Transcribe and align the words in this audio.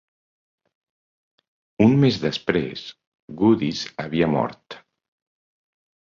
Un 1.83 1.91
mes 2.03 2.15
després, 2.23 2.85
Goodis 3.41 3.83
havia 4.05 4.31
mort. 4.37 4.79